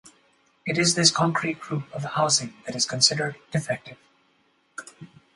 [0.65, 3.97] It is this concrete group of housing that is considered defective.